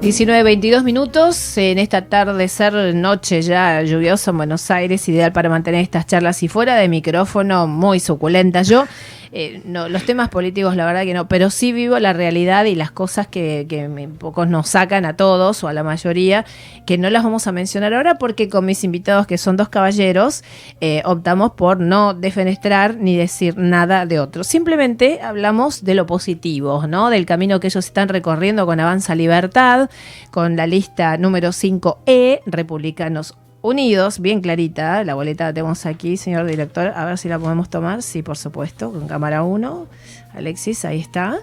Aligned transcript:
19, 0.00 0.42
22 0.44 0.82
minutos 0.82 1.58
en 1.58 1.78
esta 1.78 2.06
tarde 2.06 2.48
ser 2.48 2.94
noche 2.94 3.42
ya 3.42 3.82
lluviosa 3.82 4.30
en 4.30 4.38
Buenos 4.38 4.70
Aires, 4.70 5.06
ideal 5.10 5.30
para 5.30 5.50
mantener 5.50 5.82
estas 5.82 6.06
charlas 6.06 6.42
y 6.42 6.48
fuera 6.48 6.76
de 6.76 6.88
micrófono, 6.88 7.66
muy 7.66 8.00
suculenta. 8.00 8.62
Yo 8.62 8.86
eh, 9.32 9.62
no, 9.64 9.88
los 9.88 10.04
temas 10.04 10.28
políticos, 10.28 10.74
la 10.74 10.84
verdad 10.84 11.04
que 11.04 11.14
no, 11.14 11.28
pero 11.28 11.50
sí 11.50 11.72
vivo 11.72 11.98
la 12.00 12.12
realidad 12.12 12.64
y 12.64 12.74
las 12.74 12.90
cosas 12.90 13.28
que, 13.28 13.66
que 13.68 13.88
pocos 14.18 14.48
nos 14.48 14.68
sacan 14.68 15.04
a 15.04 15.16
todos 15.16 15.62
o 15.62 15.68
a 15.68 15.72
la 15.72 15.84
mayoría, 15.84 16.44
que 16.84 16.98
no 16.98 17.10
las 17.10 17.22
vamos 17.22 17.46
a 17.46 17.52
mencionar 17.52 17.94
ahora 17.94 18.16
porque 18.16 18.48
con 18.48 18.66
mis 18.66 18.82
invitados, 18.82 19.28
que 19.28 19.38
son 19.38 19.56
dos 19.56 19.68
caballeros, 19.68 20.42
eh, 20.80 21.02
optamos 21.04 21.52
por 21.52 21.78
no 21.78 22.12
defenestrar 22.12 22.96
ni 22.96 23.16
decir 23.16 23.56
nada 23.56 24.04
de 24.04 24.18
otro. 24.18 24.42
Simplemente 24.42 25.20
hablamos 25.22 25.84
de 25.84 25.94
lo 25.94 26.06
positivo, 26.06 26.86
¿no? 26.88 27.08
Del 27.08 27.24
camino 27.24 27.60
que 27.60 27.68
ellos 27.68 27.86
están 27.86 28.08
recorriendo 28.08 28.66
con 28.66 28.80
Avanza 28.80 29.14
Libertad, 29.14 29.90
con 30.32 30.56
la 30.56 30.66
lista 30.66 31.16
número 31.18 31.50
5E, 31.50 32.40
Republicanos 32.46 33.36
Unidos, 33.62 34.20
bien 34.20 34.40
clarita, 34.40 35.04
la 35.04 35.14
boleta 35.14 35.44
la 35.44 35.52
tenemos 35.52 35.84
aquí, 35.84 36.16
señor 36.16 36.46
director, 36.46 36.92
a 36.96 37.04
ver 37.04 37.18
si 37.18 37.28
la 37.28 37.38
podemos 37.38 37.68
tomar, 37.68 38.02
sí, 38.02 38.22
por 38.22 38.38
supuesto, 38.38 38.90
con 38.90 39.06
cámara 39.06 39.42
1, 39.42 39.86
Alexis, 40.34 40.84
ahí 40.84 40.98
está. 40.98 41.38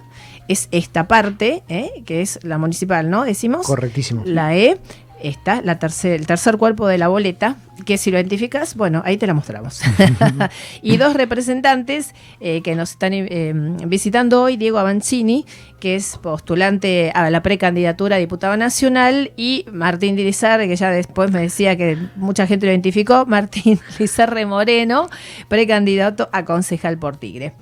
Es 0.48 0.68
esta 0.72 1.06
parte, 1.06 1.62
¿eh? 1.68 2.02
que 2.06 2.22
es 2.22 2.40
la 2.42 2.58
municipal, 2.58 3.08
¿no? 3.10 3.24
Decimos. 3.24 3.66
Correctísimo. 3.66 4.22
La 4.24 4.56
E, 4.56 4.78
está 5.22 5.62
la 5.62 5.78
el 6.02 6.26
tercer 6.26 6.56
cuerpo 6.56 6.86
de 6.86 6.98
la 6.98 7.08
boleta, 7.08 7.56
que 7.84 7.98
si 7.98 8.10
lo 8.10 8.18
identificas, 8.18 8.74
bueno, 8.74 9.02
ahí 9.04 9.16
te 9.16 9.26
la 9.26 9.34
mostramos. 9.34 9.80
y 10.82 10.96
dos 10.96 11.14
representantes 11.14 12.14
eh, 12.40 12.62
que 12.62 12.74
nos 12.74 12.92
están 12.92 13.12
eh, 13.14 13.52
visitando 13.86 14.42
hoy, 14.42 14.56
Diego 14.56 14.78
Avancini, 14.78 15.46
que 15.80 15.94
es 15.94 16.18
postulante 16.18 17.12
a 17.14 17.30
la 17.30 17.42
precandidatura 17.42 18.16
a 18.16 18.18
diputado 18.18 18.56
nacional, 18.56 19.32
y 19.36 19.64
Martín 19.72 20.16
Dirizar, 20.16 20.60
que 20.60 20.76
ya 20.76 20.90
después 20.90 21.30
me 21.30 21.40
decía 21.40 21.76
que 21.76 21.96
mucha 22.16 22.46
gente 22.46 22.66
lo 22.66 22.72
identificó, 22.72 23.26
Martín 23.28 23.78
Lizarre 23.98 24.46
Moreno, 24.46 25.08
precandidato 25.48 26.28
a 26.32 26.44
concejal 26.44 26.98
por 26.98 27.16
Tigre. 27.16 27.52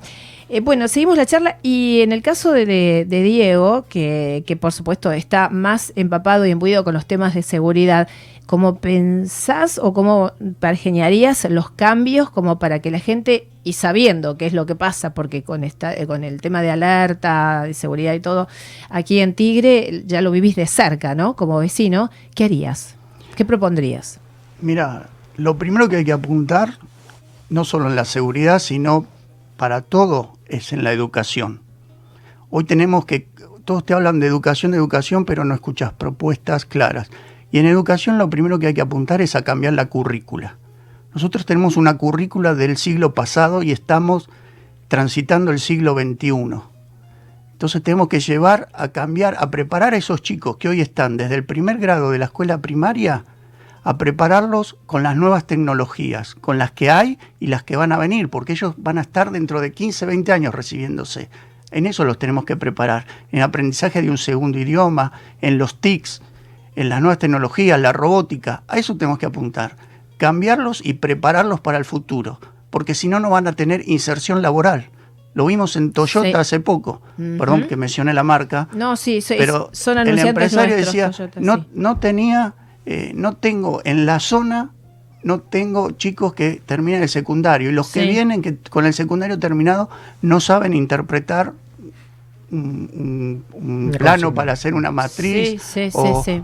Eh, 0.48 0.60
bueno, 0.60 0.86
seguimos 0.86 1.16
la 1.16 1.26
charla 1.26 1.58
y 1.62 2.02
en 2.02 2.12
el 2.12 2.22
caso 2.22 2.52
de, 2.52 3.04
Diego, 3.08 3.84
que, 3.88 4.58
por 4.60 4.72
supuesto 4.72 5.10
está 5.10 5.48
más 5.48 5.92
empapado 5.96 6.46
y 6.46 6.50
imbuido 6.50 6.84
con 6.84 6.94
los 6.94 7.04
temas 7.04 7.34
de 7.34 7.42
seguridad, 7.42 8.06
¿cómo 8.46 8.76
pensás 8.76 9.80
o 9.82 9.92
cómo 9.92 10.30
pergeñarías 10.60 11.50
los 11.50 11.70
cambios 11.70 12.30
como 12.30 12.60
para 12.60 12.78
que 12.78 12.92
la 12.92 13.00
gente, 13.00 13.48
y 13.64 13.72
sabiendo 13.72 14.36
qué 14.36 14.46
es 14.46 14.52
lo 14.52 14.66
que 14.66 14.76
pasa, 14.76 15.14
porque 15.14 15.42
con, 15.42 15.64
esta, 15.64 15.92
eh, 15.92 16.06
con 16.06 16.22
el 16.22 16.40
tema 16.40 16.62
de 16.62 16.70
alerta, 16.70 17.64
de 17.64 17.74
seguridad 17.74 18.14
y 18.14 18.20
todo, 18.20 18.46
aquí 18.88 19.18
en 19.18 19.34
Tigre 19.34 20.04
ya 20.06 20.20
lo 20.20 20.30
vivís 20.30 20.54
de 20.54 20.68
cerca, 20.68 21.16
¿no? 21.16 21.34
Como 21.34 21.58
vecino, 21.58 22.08
¿qué 22.36 22.44
harías? 22.44 22.94
¿Qué 23.34 23.44
propondrías? 23.44 24.20
Mira, 24.60 25.08
lo 25.36 25.58
primero 25.58 25.88
que 25.88 25.96
hay 25.96 26.04
que 26.04 26.12
apuntar, 26.12 26.78
no 27.50 27.64
solo 27.64 27.88
en 27.88 27.96
la 27.96 28.04
seguridad, 28.04 28.60
sino 28.60 29.06
para 29.56 29.80
todo 29.80 30.35
es 30.48 30.72
en 30.72 30.84
la 30.84 30.92
educación. 30.92 31.60
Hoy 32.50 32.64
tenemos 32.64 33.04
que, 33.04 33.28
todos 33.64 33.84
te 33.84 33.94
hablan 33.94 34.20
de 34.20 34.26
educación, 34.26 34.72
de 34.72 34.78
educación, 34.78 35.24
pero 35.24 35.44
no 35.44 35.54
escuchas 35.54 35.92
propuestas 35.92 36.64
claras. 36.64 37.10
Y 37.50 37.58
en 37.58 37.66
educación 37.66 38.18
lo 38.18 38.30
primero 38.30 38.58
que 38.58 38.68
hay 38.68 38.74
que 38.74 38.80
apuntar 38.80 39.20
es 39.20 39.34
a 39.34 39.42
cambiar 39.42 39.72
la 39.72 39.86
currícula. 39.86 40.58
Nosotros 41.14 41.46
tenemos 41.46 41.76
una 41.76 41.96
currícula 41.96 42.54
del 42.54 42.76
siglo 42.76 43.14
pasado 43.14 43.62
y 43.62 43.72
estamos 43.72 44.28
transitando 44.88 45.50
el 45.50 45.60
siglo 45.60 45.94
XXI. 45.94 46.60
Entonces 47.52 47.82
tenemos 47.82 48.08
que 48.08 48.20
llevar 48.20 48.68
a 48.74 48.88
cambiar, 48.88 49.36
a 49.38 49.50
preparar 49.50 49.94
a 49.94 49.96
esos 49.96 50.20
chicos 50.20 50.58
que 50.58 50.68
hoy 50.68 50.80
están 50.80 51.16
desde 51.16 51.36
el 51.36 51.44
primer 51.44 51.78
grado 51.78 52.10
de 52.10 52.18
la 52.18 52.26
escuela 52.26 52.60
primaria 52.60 53.24
a 53.86 53.98
prepararlos 53.98 54.76
con 54.86 55.04
las 55.04 55.14
nuevas 55.14 55.46
tecnologías, 55.46 56.34
con 56.34 56.58
las 56.58 56.72
que 56.72 56.90
hay 56.90 57.20
y 57.38 57.46
las 57.46 57.62
que 57.62 57.76
van 57.76 57.92
a 57.92 57.96
venir, 57.96 58.28
porque 58.28 58.52
ellos 58.52 58.74
van 58.76 58.98
a 58.98 59.02
estar 59.02 59.30
dentro 59.30 59.60
de 59.60 59.70
15, 59.70 60.06
20 60.06 60.32
años 60.32 60.52
recibiéndose. 60.52 61.30
En 61.70 61.86
eso 61.86 62.04
los 62.04 62.18
tenemos 62.18 62.44
que 62.44 62.56
preparar, 62.56 63.06
en 63.30 63.42
aprendizaje 63.42 64.02
de 64.02 64.10
un 64.10 64.18
segundo 64.18 64.58
idioma, 64.58 65.12
en 65.40 65.56
los 65.56 65.80
TICs, 65.80 66.20
en 66.74 66.88
las 66.88 67.00
nuevas 67.00 67.20
tecnologías, 67.20 67.80
la 67.80 67.92
robótica, 67.92 68.64
a 68.66 68.76
eso 68.76 68.96
tenemos 68.96 69.20
que 69.20 69.26
apuntar, 69.26 69.76
cambiarlos 70.16 70.84
y 70.84 70.94
prepararlos 70.94 71.60
para 71.60 71.78
el 71.78 71.84
futuro, 71.84 72.40
porque 72.70 72.92
si 72.92 73.06
no, 73.06 73.20
no 73.20 73.30
van 73.30 73.46
a 73.46 73.52
tener 73.52 73.88
inserción 73.88 74.42
laboral. 74.42 74.90
Lo 75.32 75.46
vimos 75.46 75.76
en 75.76 75.92
Toyota 75.92 76.40
hace 76.40 76.58
poco, 76.58 77.02
perdón 77.16 77.68
que 77.68 77.76
mencioné 77.76 78.14
la 78.14 78.24
marca. 78.24 78.66
No, 78.72 78.96
sí, 78.96 79.20
sí 79.20 79.36
pero 79.38 79.70
son 79.72 79.98
el 79.98 80.18
empresario 80.18 80.74
decía, 80.74 81.12
no, 81.36 81.66
no 81.72 82.00
tenía 82.00 82.54
eh, 82.86 83.12
no 83.14 83.34
tengo 83.34 83.80
en 83.84 84.06
la 84.06 84.20
zona, 84.20 84.70
no 85.24 85.40
tengo 85.40 85.90
chicos 85.90 86.34
que 86.34 86.62
terminan 86.64 87.02
el 87.02 87.08
secundario. 87.08 87.70
Y 87.70 87.72
los 87.72 87.90
que 87.90 88.06
vienen 88.06 88.42
que 88.42 88.56
con 88.56 88.86
el 88.86 88.94
secundario 88.94 89.38
terminado 89.40 89.90
no 90.22 90.38
saben 90.38 90.72
interpretar 90.72 91.52
un, 92.52 93.44
plano 93.98 94.32
para 94.32 94.52
hacer 94.52 94.74
una 94.74 94.92
matriz. 94.92 95.60
Sí, 95.62 95.90
sí, 95.90 96.42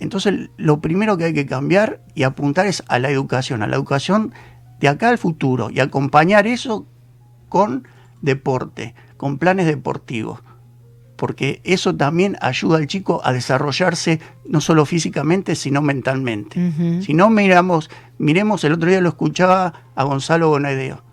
entonces 0.00 0.50
lo 0.56 0.80
primero 0.80 1.16
que 1.16 1.24
hay 1.24 1.34
que 1.34 1.46
cambiar 1.46 2.00
y 2.14 2.24
apuntar 2.24 2.66
es 2.66 2.82
a 2.88 2.98
la 2.98 3.10
educación, 3.10 3.62
a 3.62 3.68
la 3.68 3.76
educación 3.76 4.32
de 4.80 4.88
acá 4.88 5.10
al 5.10 5.18
futuro 5.18 5.70
y 5.70 5.78
acompañar 5.78 6.46
eso 6.46 6.86
con 7.48 7.86
deporte, 8.22 8.94
con 9.16 9.38
planes 9.38 9.66
deportivos 9.66 10.40
porque 11.20 11.60
eso 11.64 11.94
también 11.94 12.38
ayuda 12.40 12.78
al 12.78 12.86
chico 12.86 13.20
a 13.22 13.34
desarrollarse 13.34 14.20
no 14.48 14.62
solo 14.62 14.86
físicamente, 14.86 15.54
sino 15.54 15.82
mentalmente. 15.82 16.72
Si 17.02 17.12
no 17.12 17.28
miramos, 17.28 17.90
miremos, 18.16 18.64
el 18.64 18.72
otro 18.72 18.88
día 18.88 19.02
lo 19.02 19.10
escuchaba 19.10 19.74
a 19.94 20.04
Gonzalo 20.04 20.48
Bonedeo 20.48 21.04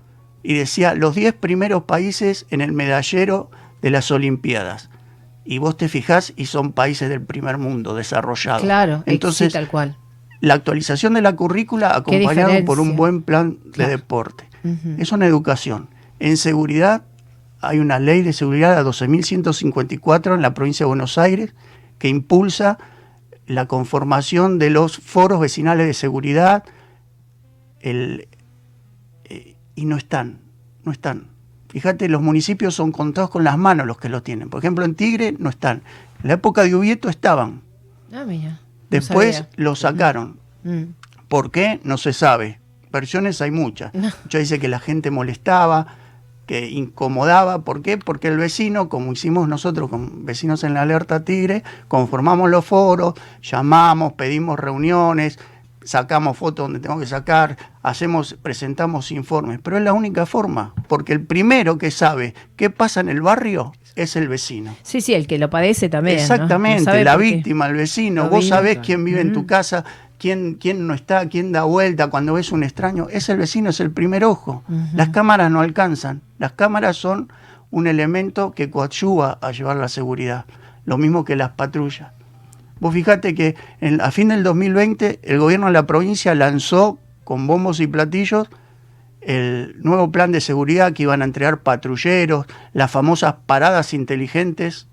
y 0.44 0.54
decía 0.54 0.94
los 0.94 1.14
10 1.14 1.34
primeros 1.34 1.84
países 1.84 2.46
en 2.52 2.62
el 2.62 2.72
medallero 2.72 3.52
de 3.82 3.90
las 3.90 4.10
Olimpiadas. 4.10 4.90
Y 5.44 5.58
vos 5.58 5.76
te 5.76 5.90
fijás 5.90 6.32
y 6.38 6.46
son 6.46 6.72
países 6.72 7.10
del 7.10 7.22
primer 7.22 7.58
mundo 7.58 7.94
desarrollados. 7.94 8.62
Claro, 8.62 9.04
entonces 9.08 9.52
tal 9.52 9.68
cual. 9.68 9.98
La 10.40 10.54
actualización 10.54 11.16
de 11.16 11.22
la 11.22 11.36
currícula 11.36 11.94
acompañado 11.94 12.64
por 12.64 12.80
un 12.80 12.96
buen 12.96 13.24
plan 13.24 13.58
de 13.76 13.88
deporte. 13.88 14.48
Eso 14.98 15.16
en 15.16 15.24
educación. 15.24 15.90
En 16.20 16.38
seguridad 16.38 17.04
hay 17.62 17.80
una 17.80 18.00
ley 18.00 18.22
de 18.22 18.34
seguridad 18.34 18.78
a 18.78 18.84
12.154 18.84 20.36
en 20.36 20.42
la 20.42 20.54
provincia 20.54 20.84
de 20.84 20.88
Buenos 20.88 21.18
Aires 21.18 21.54
que 22.00 22.08
impulsa 22.10 22.78
la 23.48 23.66
conformación 23.66 24.60
de 24.60 24.70
los 24.70 24.98
foros 24.98 25.40
vecinales 25.40 25.88
de 25.88 25.94
seguridad 25.94 26.64
eh, 27.80 28.28
y 29.76 29.86
no 29.86 29.98
están, 29.98 30.40
no 30.84 30.92
están. 30.92 31.28
Fíjate, 31.70 32.10
los 32.10 32.22
municipios 32.22 32.76
son 32.76 32.92
contados 32.92 33.30
con 33.30 33.44
las 33.44 33.58
manos 33.58 33.88
los 33.88 33.98
que 33.98 34.10
lo 34.10 34.24
tienen. 34.24 34.50
Por 34.50 34.60
ejemplo, 34.60 34.86
en 34.86 34.96
Tigre 34.96 35.36
no 35.38 35.50
están. 35.50 35.84
En 36.22 36.30
la 36.30 36.34
época 36.34 36.64
de 36.64 36.76
Ubieto 36.76 37.10
estaban. 37.10 37.62
Ah, 38.12 38.24
mira. 38.26 38.60
Después 38.90 39.46
lo 39.56 39.76
sacaron. 39.76 40.40
Mm. 40.64 40.84
¿Por 41.28 41.52
qué? 41.52 41.80
No 41.84 41.98
se 41.98 42.14
sabe. 42.14 42.60
Versiones 42.92 43.42
hay 43.42 43.52
muchas. 43.52 43.94
Muchas 43.94 44.42
dice 44.42 44.60
que 44.60 44.70
la 44.70 44.80
gente 44.80 45.12
molestaba, 45.12 45.88
que 46.48 46.70
incomodaba. 46.70 47.60
¿Por 47.60 47.84
qué? 47.84 48.00
Porque 48.00 48.30
el 48.30 48.38
vecino, 48.38 48.90
como 48.90 49.14
hicimos 49.14 49.48
nosotros 49.48 49.90
con 49.90 50.26
vecinos 50.26 50.64
en 50.64 50.74
la 50.74 50.82
alerta 50.82 51.24
Tigre, 51.24 51.62
conformamos 51.88 52.50
los 52.50 52.66
foros, 52.66 53.14
llamamos, 53.44 54.14
pedimos 54.14 54.58
reuniones, 54.58 55.38
sacamos 55.84 56.38
fotos 56.38 56.66
donde 56.66 56.80
tenemos 56.80 57.02
que 57.02 57.08
sacar, 57.08 57.58
hacemos, 57.84 58.36
presentamos 58.42 59.12
informes. 59.12 59.60
Pero 59.62 59.78
es 59.78 59.84
la 59.84 59.94
única 59.94 60.26
forma, 60.26 60.74
porque 60.88 61.14
el 61.14 61.22
primero 61.22 61.78
que 61.78 61.92
sabe 61.92 62.34
qué 62.56 62.70
pasa 62.70 63.02
en 63.02 63.10
el 63.10 63.22
barrio 63.22 63.74
es 63.96 64.16
el 64.16 64.28
vecino. 64.28 64.76
Sí, 64.84 65.02
sí, 65.02 65.14
el 65.14 65.28
que 65.28 65.38
lo 65.38 65.50
padece 65.50 65.90
también. 65.90 66.20
Exactamente, 66.20 67.04
la 67.04 67.18
víctima, 67.18 67.68
el 67.68 67.76
vecino. 67.76 68.30
Vos 68.30 68.48
sabés 68.48 68.80
quién 68.80 69.04
vive 69.04 69.22
en 69.22 69.34
tu 69.34 69.46
casa, 69.46 69.84
quién, 70.18 70.56
quién 70.56 70.88
no 70.88 70.94
está, 70.94 71.28
quién 71.30 71.52
da 71.52 71.64
vuelta 71.64 72.08
cuando 72.08 72.34
ves 72.34 72.52
un 72.52 72.64
extraño. 72.64 73.08
Es 73.10 73.30
el 73.30 73.38
vecino, 73.38 73.70
es 73.70 73.80
el 73.80 73.92
primer 73.92 74.24
ojo. 74.24 74.64
Las 74.94 75.10
cámaras 75.10 75.52
no 75.52 75.62
alcanzan. 75.62 76.22
Las 76.40 76.54
cámaras 76.54 76.98
son 76.98 77.32
un 77.72 77.88
elemento 77.88 78.52
que 78.52 78.70
coadyuva 78.70 79.38
a 79.42 79.52
llevar 79.52 79.78
la 79.78 79.90
seguridad. 79.90 80.46
Lo 80.86 80.98
mismo 80.98 81.26
que 81.26 81.36
las 81.36 81.52
patrullas. 81.52 82.12
Vos 82.80 82.94
fijate 82.94 83.34
que 83.34 83.56
a 84.00 84.12
fin 84.12 84.30
del 84.30 84.44
2020 84.44 85.20
el 85.24 85.40
gobierno 85.40 85.66
de 85.68 85.74
la 85.74 85.88
provincia 85.88 86.36
lanzó 86.36 87.00
con 87.24 87.48
bombos 87.48 87.80
y 87.80 87.88
platillos 87.88 88.48
el 89.22 89.76
nuevo 89.82 90.12
plan 90.12 90.32
de 90.32 90.40
seguridad 90.40 90.94
que 90.94 91.04
iban 91.04 91.22
a 91.22 91.26
entregar 91.26 91.60
patrulleros, 91.60 92.46
las 92.72 92.90
famosas 92.92 93.36
paradas 93.46 93.94
inteligentes 93.94 94.88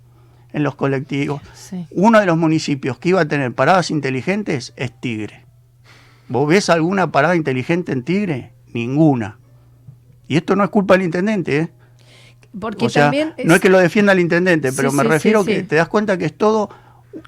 en 0.54 0.62
los 0.62 0.76
colectivos. 0.76 1.42
Uno 1.90 2.20
de 2.20 2.26
los 2.26 2.38
municipios 2.38 2.96
que 2.98 3.10
iba 3.10 3.20
a 3.20 3.28
tener 3.28 3.52
paradas 3.52 3.90
inteligentes 3.90 4.72
es 4.76 4.98
Tigre. 4.98 5.44
¿Vos 6.28 6.48
ves 6.48 6.70
alguna 6.70 7.10
parada 7.10 7.34
inteligente 7.34 7.92
en 7.92 8.04
Tigre? 8.04 8.52
Ninguna. 8.72 9.38
Y 10.28 10.36
esto 10.36 10.54
no 10.56 10.62
es 10.64 10.70
culpa 10.70 10.94
del 10.94 11.02
intendente, 11.02 11.58
¿eh? 11.58 11.68
Porque 12.58 12.88
también 12.88 13.34
no 13.44 13.56
es 13.56 13.60
que 13.60 13.68
lo 13.68 13.78
defienda 13.78 14.12
el 14.12 14.20
intendente, 14.20 14.72
pero 14.72 14.92
me 14.92 15.02
refiero 15.02 15.44
que 15.44 15.64
te 15.64 15.74
das 15.74 15.88
cuenta 15.88 16.16
que 16.16 16.26
es 16.26 16.38
todo 16.38 16.70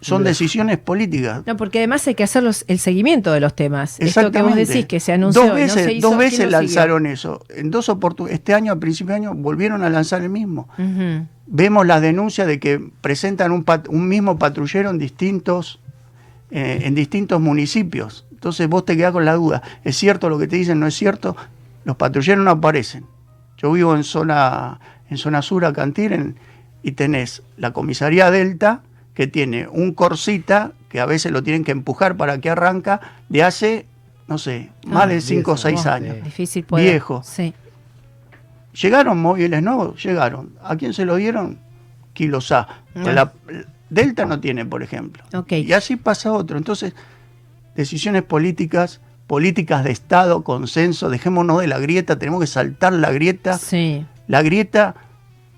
son 0.00 0.24
decisiones 0.24 0.78
políticas. 0.78 1.42
No, 1.46 1.56
porque 1.56 1.78
además 1.78 2.06
hay 2.06 2.14
que 2.14 2.24
hacer 2.24 2.44
el 2.44 2.78
seguimiento 2.78 3.32
de 3.32 3.40
los 3.40 3.54
temas. 3.54 3.98
Esto 4.00 4.30
que 4.30 4.42
vos 4.42 4.54
decís 4.54 4.86
que 4.86 5.00
se 5.00 5.12
anunció. 5.12 5.42
Dos 5.42 5.54
veces, 5.54 6.00
dos 6.00 6.16
veces 6.16 6.50
lanzaron 6.50 7.06
eso. 7.06 7.44
En 7.50 7.70
dos 7.70 7.90
Este 8.30 8.54
año, 8.54 8.72
a 8.72 8.76
principio 8.76 9.12
de 9.12 9.16
año, 9.16 9.34
volvieron 9.34 9.82
a 9.82 9.90
lanzar 9.90 10.22
el 10.22 10.30
mismo. 10.30 10.68
Vemos 11.48 11.86
la 11.86 12.00
denuncia 12.00 12.44
de 12.44 12.58
que 12.58 12.80
presentan 13.00 13.52
un, 13.52 13.64
un 13.88 14.08
mismo 14.08 14.36
patrullero 14.38 14.90
en 14.90 14.98
distintos, 14.98 15.78
eh, 16.50 16.80
en 16.82 16.94
distintos 16.94 17.40
municipios. 17.40 18.26
Entonces 18.32 18.68
vos 18.68 18.84
te 18.84 18.96
quedás 18.96 19.12
con 19.12 19.24
la 19.24 19.34
duda. 19.34 19.62
¿Es 19.84 19.96
cierto 19.96 20.28
lo 20.28 20.38
que 20.38 20.48
te 20.48 20.56
dicen? 20.56 20.80
¿No 20.80 20.88
es 20.88 20.94
cierto? 20.94 21.36
Los 21.84 21.96
patrulleros 21.96 22.44
no 22.44 22.50
aparecen. 22.50 23.06
Yo 23.58 23.72
vivo 23.72 23.94
en 23.94 24.02
zona, 24.02 24.80
en 25.08 25.16
zona 25.18 25.40
sur, 25.40 25.64
en 25.64 26.36
y 26.82 26.92
tenés 26.92 27.42
la 27.56 27.72
comisaría 27.72 28.30
Delta, 28.30 28.82
que 29.16 29.26
tiene 29.26 29.66
un 29.66 29.94
corsita, 29.94 30.72
que 30.90 31.00
a 31.00 31.06
veces 31.06 31.32
lo 31.32 31.42
tienen 31.42 31.64
que 31.64 31.72
empujar 31.72 32.18
para 32.18 32.38
que 32.38 32.50
arranca, 32.50 33.00
de 33.30 33.42
hace, 33.42 33.86
no 34.28 34.36
sé, 34.36 34.70
más 34.86 35.04
ah, 35.04 35.06
de 35.06 35.22
5 35.22 35.52
o 35.52 35.56
6 35.56 35.86
años. 35.86 36.22
Difícil 36.22 36.66
Viejo. 36.70 37.22
Sí. 37.24 37.54
¿Llegaron 38.74 39.18
móviles 39.18 39.62
nuevos? 39.62 40.04
Llegaron. 40.04 40.50
¿A 40.62 40.76
quién 40.76 40.92
se 40.92 41.06
lo 41.06 41.16
dieron? 41.16 41.58
Kilosá. 42.12 42.68
Ah. 42.94 43.10
La, 43.10 43.32
Delta 43.88 44.26
no 44.26 44.38
tiene, 44.38 44.66
por 44.66 44.82
ejemplo. 44.82 45.24
Y 45.48 45.72
así 45.72 45.96
pasa 45.96 46.30
otro. 46.32 46.58
Entonces, 46.58 46.92
decisiones 47.74 48.22
políticas, 48.22 49.00
políticas 49.26 49.82
de 49.82 49.92
Estado, 49.92 50.44
consenso, 50.44 51.08
dejémonos 51.08 51.62
de 51.62 51.68
la 51.68 51.78
grieta, 51.78 52.18
tenemos 52.18 52.42
que 52.42 52.48
saltar 52.48 52.92
la 52.92 53.12
grieta. 53.12 53.56
Sí. 53.56 54.04
La 54.26 54.42
grieta, 54.42 54.94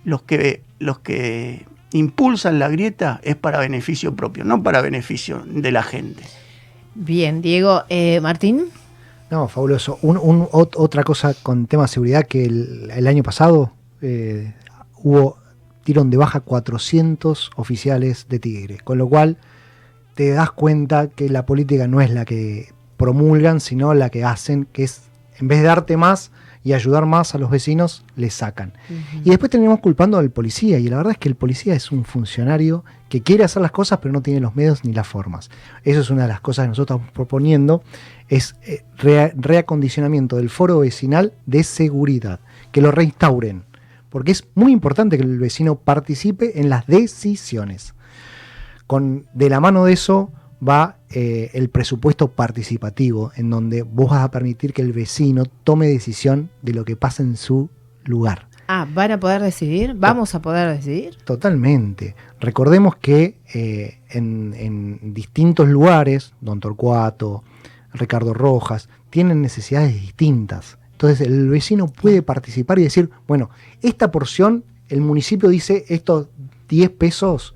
los 0.05 0.23
que, 0.23 0.63
los 0.79 1.01
que 1.01 1.67
impulsan 1.93 2.59
la 2.59 2.69
grieta 2.69 3.21
es 3.23 3.37
para 3.37 3.59
beneficio 3.59 4.15
propio, 4.15 4.45
no 4.45 4.63
para 4.63 4.81
beneficio 4.81 5.43
de 5.47 5.73
la 5.73 5.83
gente. 5.83 6.23
Bien, 6.95 7.43
Diego. 7.43 7.85
Eh, 7.89 8.21
Martín. 8.21 8.67
No, 9.31 9.49
fabuloso. 9.49 9.99
otra 10.03 11.05
cosa 11.05 11.35
con 11.35 11.67
tema 11.67 11.83
de 11.83 11.89
seguridad 11.89 12.27
que 12.27 12.45
el, 12.45 13.07
año 13.07 13.23
pasado 13.23 13.73
eh, 14.01 14.55
hubo 15.03 15.37
tirón 15.85 16.11
de 16.11 16.17
baja 16.17 16.41
400 16.41 17.51
oficiales 17.57 18.27
de 18.29 18.39
Tigre, 18.39 18.79
con 18.83 18.99
lo 18.99 19.09
cual 19.09 19.37
te 20.15 20.31
das 20.31 20.51
cuenta 20.51 21.09
que 21.09 21.29
la 21.29 21.47
política 21.47 21.87
no 21.87 22.01
es 22.01 22.11
la 22.11 22.25
que 22.25 22.73
promulgan, 22.97 23.61
sino 23.61 23.95
la 23.95 24.11
que 24.11 24.25
hacen, 24.25 24.67
que 24.73 24.85
es 24.85 25.03
en 25.39 25.49
vez 25.49 25.61
de 25.61 25.67
darte 25.67 25.97
más, 25.97 26.31
y 26.69 26.75
ayudar 26.75 27.07
más 27.07 27.35
a 27.35 27.39
los 27.39 27.51
vecinos, 27.51 28.05
le 28.15 28.29
sacan. 28.29 28.75
Y 29.25 29.31
después 29.31 29.51
tenemos 29.51 29.81
culpando 29.81 30.19
al 30.19 30.31
policía, 30.31 30.79
y 30.79 30.87
la 30.89 30.99
verdad 30.99 31.13
es 31.13 31.19
que 31.19 31.31
el 31.31 31.35
policía 31.35 31.73
es 31.73 31.91
un 31.91 32.05
funcionario 32.05 32.85
que 33.09 33.23
quiere 33.23 33.43
hacer 33.43 33.63
las 33.63 33.71
cosas, 33.71 34.01
pero 34.03 34.13
no 34.13 34.21
tiene 34.21 34.41
los 34.41 34.55
medios 34.55 34.85
ni 34.85 34.93
las 34.93 35.07
formas. 35.07 35.49
Eso 35.83 36.01
es 36.01 36.11
una 36.11 36.25
de 36.25 36.29
las 36.29 36.43
cosas 36.43 36.65
que 36.65 36.69
nosotros 36.69 36.97
estamos 36.97 37.13
proponiendo, 37.15 37.83
es 38.29 38.55
eh, 38.67 38.85
reacondicionamiento 39.35 40.37
del 40.37 40.51
foro 40.51 40.81
vecinal 40.81 41.33
de 41.47 41.65
seguridad, 41.65 42.41
que 42.71 42.83
lo 42.83 42.91
reinstauren, 42.91 43.65
porque 44.11 44.33
es 44.33 44.47
muy 44.55 44.71
importante 44.71 45.17
que 45.17 45.25
el 45.25 45.39
vecino 45.39 45.77
participe 45.77 46.61
en 46.61 46.69
las 46.69 46.87
decisiones. 46.87 47.95
Con, 48.87 49.27
de 49.33 49.49
la 49.49 49.61
mano 49.61 49.87
de 49.87 49.95
eso, 49.95 50.33
va 50.67 50.99
eh, 51.11 51.51
el 51.55 51.69
presupuesto 51.69 52.29
participativo, 52.29 53.33
en 53.37 53.51
donde 53.51 53.83
vos 53.83 54.11
vas 54.11 54.25
a 54.25 54.31
permitir 54.31 54.73
que 54.73 54.83
el 54.83 54.93
vecino 54.93 55.45
tome 55.65 55.87
decisión 55.87 56.51
de 56.63 56.75
lo 56.75 56.85
que 56.85 56.97
pasa 56.97 57.23
en 57.23 57.37
su 57.37 57.69
lugar. 58.05 58.49
Ah, 58.71 58.87
¿van 58.93 59.11
a 59.13 59.21
poder 59.21 59.41
decidir? 59.41 59.95
¿Vamos 59.95 60.35
a 60.35 60.43
poder 60.43 60.77
decidir? 60.77 61.17
Totalmente. 61.25 62.15
Recordemos 62.39 62.97
que 62.97 63.39
eh, 63.55 64.01
en, 64.11 65.15
distintos 65.15 65.69
lugares, 65.69 66.35
Don 66.43 66.61
Torcuato, 66.61 67.43
Ricardo 67.95 68.35
Rojas, 68.35 68.91
tienen 69.09 69.41
necesidades 69.41 69.95
distintas. 69.95 70.79
Entonces 70.93 71.27
el 71.27 71.49
vecino 71.49 71.87
puede 71.87 72.21
participar 72.21 72.79
y 72.79 72.83
decir, 72.83 73.09
bueno, 73.27 73.49
esta 73.81 74.11
porción, 74.11 74.65
el 74.91 75.01
municipio 75.01 75.49
dice 75.49 75.87
estos 75.89 76.29
10 76.69 76.91
pesos 76.91 77.55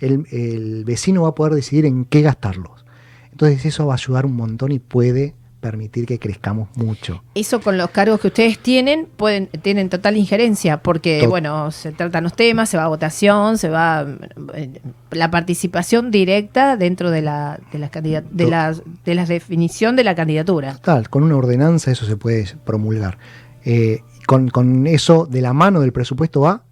el, 0.00 0.84
vecino 0.84 1.22
va 1.22 1.30
a 1.30 1.34
poder 1.34 1.54
decidir 1.54 1.86
en 1.86 2.04
qué 2.04 2.22
gastarlos. 2.22 2.84
Entonces 3.30 3.64
eso 3.64 3.86
va 3.86 3.94
a 3.94 3.96
ayudar 3.96 4.26
un 4.26 4.36
montón 4.36 4.72
y 4.72 4.78
puede 4.78 5.34
permitir 5.60 6.06
que 6.06 6.18
crezcamos 6.18 6.68
mucho. 6.76 7.22
Eso 7.34 7.60
con 7.60 7.76
los 7.76 7.90
cargos 7.90 8.20
que 8.20 8.28
ustedes 8.28 8.58
tienen, 8.60 9.08
pueden, 9.16 9.48
tienen 9.48 9.88
total 9.88 10.16
injerencia, 10.16 10.82
porque 10.82 11.26
bueno, 11.26 11.70
se 11.72 11.92
tratan 11.92 12.24
los 12.24 12.34
temas, 12.34 12.68
se 12.68 12.76
va 12.76 12.84
a 12.84 12.88
votación, 12.88 13.58
se 13.58 13.68
va 13.68 14.06
eh, 14.54 14.80
la 15.10 15.30
participación 15.30 16.10
directa 16.10 16.76
dentro 16.76 17.10
de 17.10 17.22
la, 17.22 17.58
de 17.72 17.78
la, 17.78 17.88
de 17.88 18.46
la, 18.46 18.76
de 19.04 19.14
la 19.14 19.26
definición 19.26 19.96
de 19.96 20.04
la 20.04 20.14
candidatura. 20.14 20.74
Total, 20.74 21.08
con 21.10 21.24
una 21.24 21.36
ordenanza 21.36 21.90
eso 21.90 22.06
se 22.06 22.16
puede 22.16 22.46
promulgar. 22.64 23.18
Eh, 23.64 24.02
con, 24.26 24.48
con, 24.48 24.86
eso 24.86 25.26
de 25.26 25.40
la 25.40 25.52
mano 25.52 25.80
del 25.80 25.92
presupuesto 25.92 26.40
va 26.42 26.62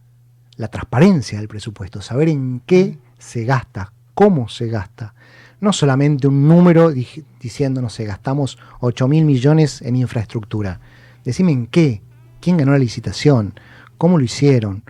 la 0.57 0.69
transparencia 0.69 1.39
del 1.39 1.49
presupuesto, 1.49 2.01
saber 2.01 2.29
en 2.29 2.61
qué 2.67 2.99
se 3.27 3.45
gasta, 3.45 3.93
cómo 4.15 4.49
se 4.49 4.69
gasta. 4.69 5.15
No 5.61 5.73
solamente 5.73 6.29
un 6.29 6.47
número 6.47 6.93
diciendo, 7.41 7.83
no 7.83 7.89
sé, 7.89 8.05
gastamos 8.05 8.59
8 8.81 9.09
mil 9.09 9.25
millones 9.25 9.83
en 9.83 9.97
infraestructura. 9.97 10.81
Decime 11.25 11.53
en 11.53 11.67
qué, 11.67 12.03
quién 12.41 12.57
ganó 12.57 12.73
la 12.73 12.79
licitación, 12.79 13.59
cómo 13.99 14.19
lo 14.19 14.25
hicieron, 14.25 14.85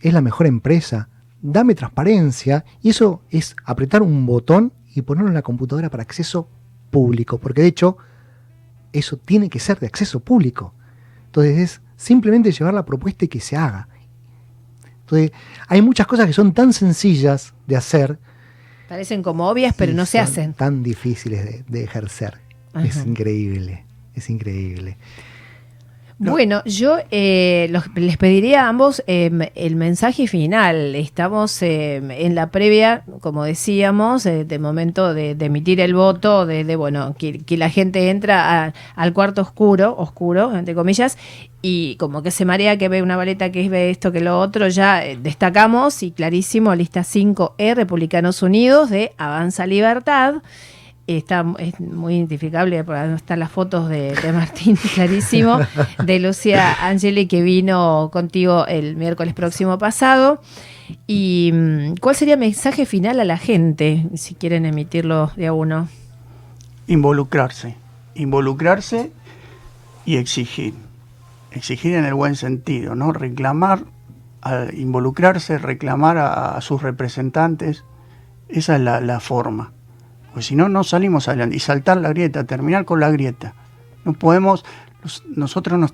es 0.00 0.12
la 0.12 0.20
mejor 0.20 0.46
empresa, 0.46 1.08
dame 1.40 1.74
transparencia 1.74 2.64
y 2.82 2.90
eso 2.90 3.22
es 3.30 3.56
apretar 3.64 4.02
un 4.02 4.26
botón 4.26 4.72
y 4.94 5.02
ponerlo 5.02 5.28
en 5.28 5.34
la 5.34 5.42
computadora 5.42 5.88
para 5.88 6.02
acceso 6.02 6.48
público, 6.90 7.38
porque 7.38 7.62
de 7.62 7.68
hecho 7.68 7.96
eso 8.92 9.16
tiene 9.16 9.48
que 9.48 9.60
ser 9.60 9.78
de 9.78 9.86
acceso 9.86 10.20
público. 10.20 10.74
Entonces 11.26 11.58
es 11.58 11.80
simplemente 11.96 12.52
llevar 12.52 12.74
la 12.74 12.84
propuesta 12.84 13.24
y 13.24 13.28
que 13.28 13.40
se 13.40 13.56
haga. 13.56 13.88
Entonces, 15.00 15.32
hay 15.68 15.80
muchas 15.80 16.06
cosas 16.06 16.26
que 16.26 16.34
son 16.34 16.52
tan 16.52 16.74
sencillas 16.74 17.54
de 17.68 17.76
hacer. 17.76 18.18
Parecen 18.88 19.22
como 19.22 19.48
obvias, 19.48 19.74
pero 19.76 19.92
no 19.92 20.06
se 20.06 20.18
hacen. 20.18 20.54
Tan 20.54 20.82
difíciles 20.82 21.64
de, 21.66 21.84
ejercer. 21.84 22.38
Es 22.74 22.96
increíble, 22.96 23.84
es 24.14 24.30
increíble. 24.30 24.96
Bueno, 26.20 26.64
yo 26.64 26.96
eh, 27.12 27.72
les 27.94 28.16
pediría 28.16 28.64
a 28.64 28.68
ambos 28.68 29.04
em, 29.06 29.42
el 29.54 29.76
mensaje 29.76 30.26
final. 30.26 30.96
Estamos 30.96 31.62
em, 31.62 32.10
en 32.10 32.34
la 32.34 32.50
previa, 32.50 33.04
como 33.20 33.44
decíamos, 33.44 34.26
eh, 34.26 34.44
de 34.44 34.58
momento 34.58 35.14
de, 35.14 35.36
emitir 35.38 35.80
el 35.80 35.94
voto, 35.94 36.44
de, 36.44 36.74
bueno, 36.74 37.14
que, 37.16 37.56
la 37.56 37.70
gente 37.70 38.10
entra 38.10 38.74
al 38.96 39.12
cuarto 39.12 39.42
oscuro, 39.42 39.94
oscuro, 39.96 40.56
entre 40.56 40.74
comillas, 40.74 41.16
y 41.62 41.94
como 41.96 42.20
que 42.22 42.32
se 42.32 42.44
marea 42.44 42.76
que 42.78 42.88
ve 42.88 43.00
una 43.00 43.16
baleta 43.16 43.52
que 43.52 43.68
ve 43.68 43.90
esto 43.90 44.10
que 44.10 44.20
lo 44.20 44.40
otro, 44.40 44.66
ya 44.66 45.04
eh, 45.04 45.16
destacamos 45.22 46.02
y 46.02 46.10
clarísimo, 46.10 46.74
lista 46.74 47.02
5E, 47.02 47.76
Republicanos 47.76 48.42
Unidos 48.42 48.90
de 48.90 49.12
Avanza 49.18 49.66
Libertad 49.66 50.42
está 51.16 51.44
es 51.58 51.80
muy 51.80 52.16
identificable, 52.16 52.84
porque 52.84 53.14
están 53.14 53.40
las 53.40 53.50
fotos 53.50 53.88
de, 53.88 54.14
Martín, 54.32 54.76
clarísimo, 54.94 55.58
de 56.04 56.18
Lucia 56.18 56.86
Angeli 56.86 57.26
que 57.26 57.42
vino 57.42 58.10
contigo 58.12 58.66
el 58.66 58.96
miércoles 58.96 59.32
próximo 59.32 59.78
pasado. 59.78 60.40
¿Y 61.06 61.50
mm, 61.52 61.94
cuál 62.00 62.14
sería 62.14 62.34
el 62.34 62.40
mensaje 62.40 62.84
final 62.84 63.20
a 63.20 63.24
la 63.24 63.38
gente, 63.38 64.06
si 64.14 64.34
quieren 64.34 64.66
emitirlo 64.66 65.32
de 65.36 65.46
a 65.46 65.52
uno? 65.52 65.88
Involucrarse, 66.86 67.76
involucrarse 68.14 69.10
y 70.04 70.16
exigir. 70.16 70.74
Exigir 71.50 71.94
en 71.94 72.04
el 72.04 72.14
buen 72.14 72.36
sentido, 72.36 72.94
¿no? 72.94 73.12
Reclamar, 73.12 73.84
involucrarse, 74.74 75.56
reclamar 75.56 76.18
a, 76.18 76.60
sus 76.60 76.82
representantes, 76.82 77.84
esa 78.48 78.76
es 78.76 78.82
la 78.82 79.20
forma 79.20 79.72
pues 80.38 80.46
si 80.46 80.54
no, 80.54 80.68
no 80.68 80.84
salimos 80.84 81.26
adelante. 81.26 81.56
Y 81.56 81.58
saltar 81.58 81.96
la 81.96 82.10
grieta, 82.10 82.44
terminar 82.44 82.84
con 82.84 83.00
la 83.00 83.10
grieta. 83.10 83.54
No 84.04 84.12
podemos, 84.12 84.64
nosotros 85.34 85.92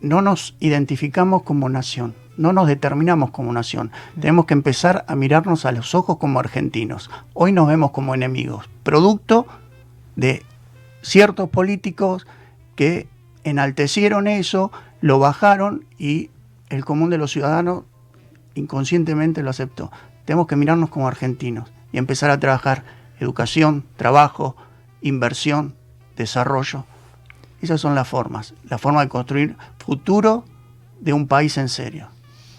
no 0.00 0.22
nos 0.22 0.56
identificamos 0.60 1.42
como 1.42 1.68
nación, 1.68 2.14
no 2.38 2.54
nos 2.54 2.68
determinamos 2.68 3.32
como 3.32 3.52
nación. 3.52 3.90
Tenemos 4.18 4.46
que 4.46 4.54
empezar 4.54 5.04
a 5.08 5.14
mirarnos 5.14 5.66
a 5.66 5.72
los 5.72 5.94
ojos 5.94 6.16
como 6.16 6.40
argentinos. 6.40 7.10
Hoy 7.34 7.52
nos 7.52 7.68
vemos 7.68 7.90
como 7.90 8.14
enemigos, 8.14 8.70
producto 8.82 9.46
de 10.16 10.42
ciertos 11.02 11.50
políticos 11.50 12.26
que 12.76 13.08
enaltecieron 13.44 14.26
eso, 14.26 14.72
lo 15.02 15.18
bajaron 15.18 15.84
y 15.98 16.30
el 16.70 16.86
común 16.86 17.10
de 17.10 17.18
los 17.18 17.30
ciudadanos 17.30 17.82
inconscientemente 18.54 19.42
lo 19.42 19.50
aceptó. 19.50 19.92
Tenemos 20.24 20.46
que 20.46 20.56
mirarnos 20.56 20.88
como 20.88 21.08
argentinos 21.08 21.70
y 21.92 21.98
empezar 21.98 22.30
a 22.30 22.40
trabajar 22.40 23.01
educación, 23.22 23.84
trabajo, 23.96 24.56
inversión, 25.00 25.74
desarrollo. 26.16 26.84
Esas 27.60 27.80
son 27.80 27.94
las 27.94 28.08
formas, 28.08 28.54
la 28.68 28.78
forma 28.78 29.02
de 29.02 29.08
construir 29.08 29.56
futuro 29.78 30.44
de 31.00 31.12
un 31.12 31.26
país 31.26 31.56
en 31.58 31.68
serio. 31.68 32.08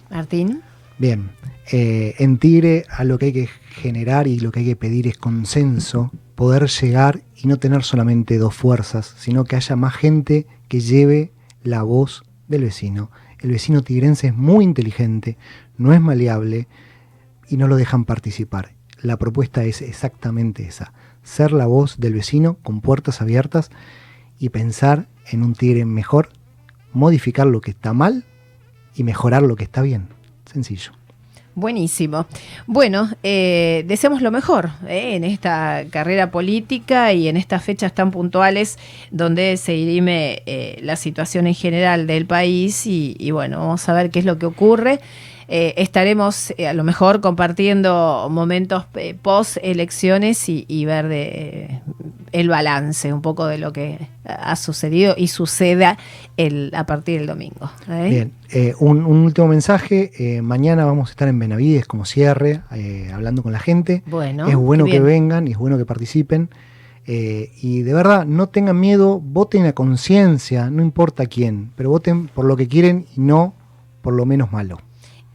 Martín. 0.10 0.62
Bien, 0.98 1.32
Eh, 1.72 2.15
en 2.20 2.39
Tigre 2.39 2.86
a 2.89 3.05
lo 3.05 3.17
que 3.17 3.27
hay 3.27 3.34
que 3.34 3.48
generar 3.48 4.27
y 4.27 4.38
lo 4.38 4.51
que 4.51 4.60
hay 4.60 4.65
que 4.65 4.75
pedir 4.75 5.08
es 5.08 5.17
consenso, 5.17 6.12
poder 6.36 6.67
llegar 6.67 7.22
y 7.38 7.48
no 7.48 7.58
tener 7.58 7.84
solamente 7.84 8.38
dos 8.38 8.53
fuerzas, 8.53 9.15
sino 9.17 9.46
que 9.46 9.55
haya 9.55 9.77
más 9.77 9.96
gente 9.96 10.46
que 10.67 10.82
lleve 10.82 11.32
la 11.63 11.84
voz 11.84 12.24
del 12.50 12.63
vecino. 12.63 13.12
El 13.39 13.51
vecino 13.51 13.82
tigrense 13.82 14.27
es 14.27 14.36
muy 14.36 14.65
inteligente, 14.65 15.38
no 15.77 15.93
es 15.93 16.01
maleable 16.01 16.67
y 17.48 17.55
no 17.55 17.70
lo 17.70 17.77
dejan 17.77 18.03
participar. 18.03 18.74
La 19.03 19.17
propuesta 19.17 19.65
es 19.65 19.81
exactamente 19.81 20.63
esa, 20.63 20.93
ser 21.24 21.51
la 21.51 21.65
voz 21.65 22.00
del 22.00 22.13
vecino 22.13 22.55
con 22.63 22.79
puertas 22.79 23.22
abiertas 23.22 23.69
y 24.39 24.48
pensar 24.48 25.07
en 25.29 25.43
un 25.43 25.55
tigre 25.55 25.83
mejor, 25.83 26.29
modificar 26.93 27.45
lo 27.45 27.60
que 27.60 27.72
está 27.72 27.91
mal 27.91 28.24
y 28.95 29.03
mejorar 29.03 29.43
lo 29.43 29.57
que 29.57 29.65
está 29.65 29.81
bien. 29.81 30.07
Sencillo. 30.51 30.93
Buenísimo. 31.53 32.27
Bueno, 32.65 33.10
eh, 33.24 33.83
deseamos 33.88 34.22
lo 34.22 34.31
mejor 34.31 34.69
eh, 34.88 35.15
en 35.15 35.25
esta 35.25 35.83
carrera 35.89 36.31
política 36.31 37.12
y 37.12 37.27
en 37.27 37.36
estas 37.36 37.62
fechas 37.62 37.93
tan 37.93 38.10
puntuales 38.10 38.79
donde 39.12 39.57
se 39.57 39.74
dirime 39.74 40.43
eh, 40.45 40.79
la 40.81 40.95
situación 40.95 41.45
en 41.45 41.55
general 41.55 42.07
del 42.07 42.25
país 42.25 42.88
y, 42.88 43.17
y 43.19 43.31
bueno, 43.31 43.60
vamos 43.60 43.88
a 43.89 43.93
ver 43.93 44.12
qué 44.12 44.19
es 44.19 44.25
lo 44.25 44.39
que 44.39 44.45
ocurre. 44.45 45.01
Eh, 45.48 45.74
estaremos 45.78 46.54
eh, 46.58 46.68
a 46.68 46.74
lo 46.74 46.84
mejor 46.84 47.22
compartiendo 47.22 48.28
momentos 48.30 48.86
eh, 48.96 49.16
post 49.20 49.58
elecciones 49.62 50.48
y, 50.48 50.86
ver 50.86 51.08
de, 51.08 51.82
el 52.32 52.50
balance 52.50 53.14
un 53.14 53.22
poco 53.22 53.46
de 53.48 53.58
lo 53.58 53.74
que 53.74 54.08
ha 54.26 54.56
sucedido 54.56 55.16
y 55.18 55.28
suceda 55.28 55.98
el, 56.38 56.72
a 56.76 56.86
partir 56.86 57.20
del 57.20 57.28
domingo. 57.28 57.72
Bien, 57.88 58.32
un, 58.80 59.06
último 59.06 59.48
mensaje. 59.48 60.12
mañana 60.42 60.86
vamos 60.86 61.10
a 61.10 61.12
estar 61.12 61.28
en 61.28 61.40
Benavides 61.40 61.86
como 61.86 62.06
cierre, 62.06 62.62
hablando 63.14 63.44
con 63.44 63.52
la 63.52 63.60
gente. 63.60 64.04
Bueno, 64.06 64.48
es 64.48 64.56
bueno 64.56 64.86
que 64.86 65.00
vengan 65.00 65.48
y 65.48 65.52
es 65.52 65.58
bueno 65.58 65.78
que 65.78 65.86
participen. 65.86 66.50
y 67.06 67.82
de 67.82 67.94
verdad, 67.94 68.26
no 68.26 68.48
tengan 68.48 68.80
miedo, 68.80 69.20
voten 69.20 69.66
a 69.66 69.74
conciencia, 69.74 70.70
no 70.70 70.82
importa 70.82 71.26
quién, 71.26 71.72
pero 71.76 71.90
voten 71.90 72.28
por 72.28 72.46
lo 72.46 72.56
que 72.56 72.68
quieren 72.68 73.06
y 73.16 73.22
no 73.22 73.54
por 74.02 74.14
lo 74.14 74.26
menos 74.26 74.52
malo. 74.52 74.80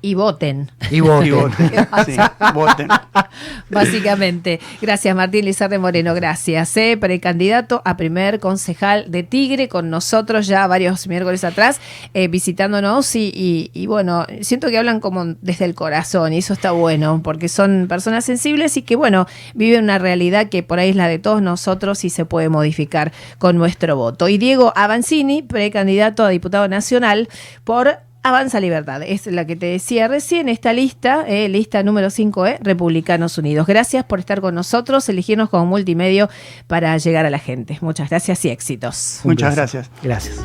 Y 0.01 0.15
voten. 0.15 0.71
Y 0.93 1.01
voten. 1.01 1.51
sí, 2.07 2.17
voten. 2.55 2.87
Básicamente. 3.71 4.61
Gracias, 4.81 5.15
Martín 5.17 5.45
Lizarde 5.45 5.79
Moreno. 5.79 6.15
Gracias. 6.15 6.77
Eh, 6.77 6.97
precandidato 6.97 7.83
a 7.85 7.97
primer 7.97 8.39
concejal 8.39 9.11
de 9.11 9.25
Tigre 9.25 9.69
con 9.69 9.91
nosotros 9.91 10.47
ya 10.47 10.69
varios 10.69 11.09
miércoles 11.09 11.43
atrás, 11.43 11.81
eh, 12.15 12.29
visitándonos. 12.29 13.17
Y, 13.17 13.71
y, 13.75 13.87
bueno, 13.89 14.25
siento 14.41 14.69
que 14.69 14.79
hablan 14.79 15.01
como 15.01 15.35
desde 15.41 15.65
el 15.65 15.75
corazón 15.75 16.33
y 16.33 16.39
eso 16.39 16.53
está 16.53 16.71
bueno, 16.71 17.21
porque 17.25 17.49
son 17.49 17.87
personas 17.89 18.25
sensibles 18.25 18.77
y 18.77 18.83
que, 18.83 18.95
bueno, 18.95 19.27
viven 19.55 19.83
una 19.83 19.99
realidad 19.99 20.49
que 20.49 20.63
por 20.63 20.79
ahí 20.79 20.91
es 20.91 20.97
la 20.97 21.09
de 21.09 21.19
todos 21.19 21.43
nosotros 21.43 22.05
y 22.05 22.11
se 22.11 22.25
puede 22.25 22.49
modificar 22.49 23.13
con 23.39 23.59
nuestro 23.59 23.97
voto. 23.97 24.29
Y 24.29 24.39
Diego 24.39 24.73
Avancini, 24.77 25.43
precandidato 25.43 26.25
a 26.25 26.29
diputado 26.29 26.69
nacional 26.69 27.29
por 27.65 28.08
Avanza 28.29 28.61
Libertad, 28.61 29.03
es 29.03 29.27
la 29.27 29.47
que 29.47 29.57
te 29.57 29.67
decía 29.67 30.09
recién, 30.09 30.49
esta 30.49 30.73
lista, 30.73 31.25
eh, 31.27 31.49
lista 31.49 31.83
número 31.83 32.11
5, 32.11 32.47
eh, 32.47 32.59
Republicanos 32.61 33.39
Unidos. 33.39 33.67
Gracias 33.67 34.05
por 34.05 34.19
estar 34.19 34.41
con 34.41 34.55
nosotros, 34.55 35.09
elegirnos 35.09 35.49
como 35.49 35.67
multimedio 35.67 36.29
para 36.67 36.97
llegar 36.99 37.27
a 37.27 37.31
la 37.31 37.39
gente. 37.39 37.79
Muchas 37.81 38.11
gracias 38.11 38.45
y 38.45 38.51
éxitos. 38.51 39.21
Muchas 39.25 39.57
gracias. 39.57 39.91
Gracias. 40.03 40.45